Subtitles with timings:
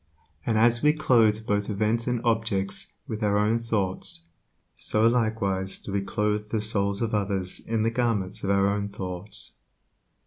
[0.47, 4.23] And as we clothe both events and objects with our own thoughts,
[4.73, 9.57] so likewise do we clothe the souls of others in the garments of our thoughts.